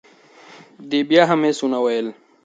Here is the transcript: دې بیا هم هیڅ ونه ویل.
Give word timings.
دې 0.89 0.99
بیا 1.09 1.23
هم 1.29 1.39
هیڅ 1.47 1.57
ونه 1.61 1.79
ویل. 1.83 2.07